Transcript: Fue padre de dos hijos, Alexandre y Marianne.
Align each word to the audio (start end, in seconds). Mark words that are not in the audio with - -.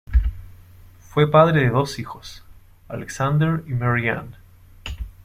Fue 1.11 1.29
padre 1.29 1.61
de 1.61 1.69
dos 1.69 1.99
hijos, 1.99 2.43
Alexandre 2.87 3.61
y 3.67 3.75
Marianne. 3.75 4.35